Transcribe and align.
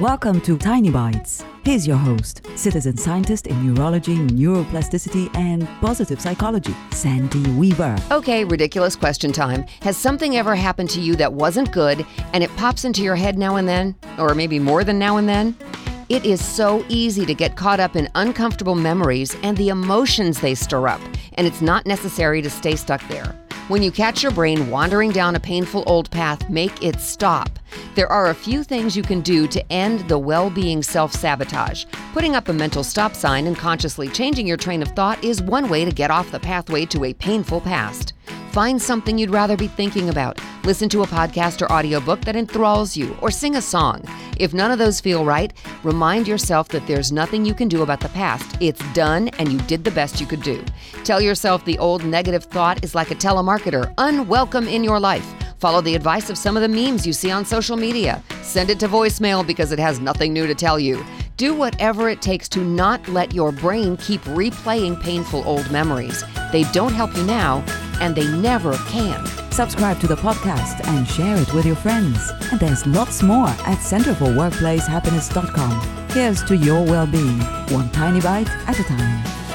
Welcome 0.00 0.40
to 0.42 0.56
Tiny 0.56 0.90
Bites. 0.90 1.44
Here's 1.64 1.84
your 1.84 1.96
host, 1.96 2.46
citizen 2.54 2.96
scientist 2.96 3.48
in 3.48 3.74
neurology, 3.74 4.14
neuroplasticity, 4.14 5.34
and 5.36 5.66
positive 5.80 6.20
psychology, 6.20 6.72
Sandy 6.92 7.42
Weaver. 7.50 7.96
Okay, 8.12 8.44
ridiculous 8.44 8.94
question 8.94 9.32
time. 9.32 9.64
Has 9.82 9.96
something 9.96 10.36
ever 10.36 10.54
happened 10.54 10.88
to 10.90 11.00
you 11.00 11.16
that 11.16 11.32
wasn't 11.32 11.72
good 11.72 12.06
and 12.32 12.44
it 12.44 12.56
pops 12.56 12.84
into 12.84 13.02
your 13.02 13.16
head 13.16 13.36
now 13.36 13.56
and 13.56 13.66
then? 13.66 13.96
Or 14.18 14.36
maybe 14.36 14.60
more 14.60 14.84
than 14.84 15.00
now 15.00 15.16
and 15.16 15.28
then? 15.28 15.56
It 16.08 16.24
is 16.24 16.46
so 16.46 16.84
easy 16.88 17.26
to 17.26 17.34
get 17.34 17.56
caught 17.56 17.80
up 17.80 17.96
in 17.96 18.08
uncomfortable 18.14 18.76
memories 18.76 19.34
and 19.42 19.56
the 19.56 19.70
emotions 19.70 20.40
they 20.40 20.54
stir 20.54 20.86
up, 20.86 21.00
and 21.34 21.44
it's 21.44 21.60
not 21.60 21.86
necessary 21.86 22.40
to 22.42 22.50
stay 22.50 22.76
stuck 22.76 23.02
there. 23.08 23.34
When 23.68 23.82
you 23.82 23.92
catch 23.92 24.22
your 24.22 24.32
brain 24.32 24.70
wandering 24.70 25.10
down 25.10 25.36
a 25.36 25.40
painful 25.40 25.84
old 25.86 26.10
path, 26.10 26.48
make 26.48 26.82
it 26.82 27.00
stop. 27.00 27.58
There 27.96 28.10
are 28.10 28.30
a 28.30 28.34
few 28.34 28.64
things 28.64 28.96
you 28.96 29.02
can 29.02 29.20
do 29.20 29.46
to 29.46 29.72
end 29.72 30.08
the 30.08 30.18
well 30.18 30.48
being 30.48 30.82
self 30.82 31.12
sabotage. 31.12 31.84
Putting 32.14 32.34
up 32.34 32.48
a 32.48 32.52
mental 32.54 32.82
stop 32.82 33.14
sign 33.14 33.46
and 33.46 33.54
consciously 33.54 34.08
changing 34.08 34.46
your 34.46 34.56
train 34.56 34.80
of 34.80 34.88
thought 34.92 35.22
is 35.22 35.42
one 35.42 35.68
way 35.68 35.84
to 35.84 35.90
get 35.90 36.10
off 36.10 36.30
the 36.30 36.40
pathway 36.40 36.86
to 36.86 37.04
a 37.04 37.12
painful 37.12 37.60
past. 37.60 38.14
Find 38.52 38.80
something 38.80 39.18
you'd 39.18 39.28
rather 39.28 39.56
be 39.56 39.68
thinking 39.68 40.08
about. 40.08 40.40
Listen 40.64 40.88
to 40.88 41.02
a 41.02 41.06
podcast 41.06 41.60
or 41.60 41.70
audiobook 41.70 42.22
that 42.22 42.36
enthralls 42.36 42.96
you, 42.96 43.14
or 43.20 43.30
sing 43.30 43.56
a 43.56 43.62
song. 43.62 44.02
If 44.38 44.54
none 44.54 44.70
of 44.70 44.78
those 44.78 44.98
feel 45.00 45.26
right, 45.26 45.52
remind 45.84 46.26
yourself 46.26 46.68
that 46.68 46.86
there's 46.86 47.12
nothing 47.12 47.44
you 47.44 47.54
can 47.54 47.68
do 47.68 47.82
about 47.82 48.00
the 48.00 48.08
past. 48.08 48.56
It's 48.60 48.82
done, 48.92 49.28
and 49.38 49.52
you 49.52 49.58
did 49.60 49.84
the 49.84 49.90
best 49.90 50.20
you 50.20 50.26
could 50.26 50.42
do. 50.42 50.64
Tell 51.04 51.20
yourself 51.20 51.64
the 51.64 51.78
old 51.78 52.04
negative 52.04 52.44
thought 52.44 52.82
is 52.82 52.94
like 52.94 53.10
a 53.10 53.14
telemarketer, 53.14 53.92
unwelcome 53.98 54.68
in 54.68 54.82
your 54.82 54.98
life. 54.98 55.26
Follow 55.58 55.80
the 55.80 55.94
advice 55.94 56.30
of 56.30 56.38
some 56.38 56.56
of 56.56 56.62
the 56.62 56.68
memes 56.68 57.06
you 57.06 57.12
see 57.12 57.30
on 57.30 57.44
social 57.44 57.76
media. 57.76 58.22
Send 58.42 58.70
it 58.70 58.80
to 58.80 58.88
voicemail 58.88 59.46
because 59.46 59.72
it 59.72 59.78
has 59.78 60.00
nothing 60.00 60.32
new 60.32 60.46
to 60.46 60.54
tell 60.54 60.78
you. 60.78 61.04
Do 61.36 61.54
whatever 61.54 62.08
it 62.08 62.20
takes 62.22 62.48
to 62.48 62.60
not 62.60 63.06
let 63.08 63.34
your 63.34 63.52
brain 63.52 63.96
keep 63.96 64.20
replaying 64.22 65.00
painful 65.00 65.46
old 65.46 65.70
memories. 65.70 66.24
They 66.50 66.64
don't 66.72 66.94
help 66.94 67.16
you 67.16 67.22
now, 67.24 67.64
and 68.00 68.16
they 68.16 68.26
never 68.38 68.74
can. 68.88 69.27
Subscribe 69.58 69.98
to 69.98 70.06
the 70.06 70.14
podcast 70.14 70.86
and 70.86 71.04
share 71.04 71.36
it 71.36 71.52
with 71.52 71.66
your 71.66 71.74
friends. 71.74 72.30
And 72.52 72.60
there's 72.60 72.86
lots 72.86 73.24
more 73.24 73.48
at 73.48 73.78
centerforworkplacehappiness.com. 73.78 76.08
Here's 76.10 76.44
to 76.44 76.56
your 76.56 76.84
well 76.84 77.08
being, 77.08 77.40
one 77.70 77.90
tiny 77.90 78.20
bite 78.20 78.48
at 78.68 78.78
a 78.78 78.84
time. 78.84 79.47